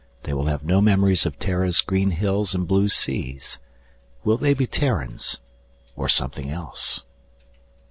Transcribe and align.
They 0.23 0.33
will 0.33 0.47
have 0.47 0.63
no 0.63 0.81
memories 0.81 1.27
of 1.27 1.37
Terra's 1.37 1.79
green 1.79 2.09
hills 2.09 2.55
and 2.55 2.67
blue 2.67 2.89
seas. 2.89 3.59
Will 4.23 4.35
they 4.35 4.55
be 4.55 4.65
Terrans 4.65 5.41
or 5.95 6.09
something 6.09 6.49
else?" 6.49 7.03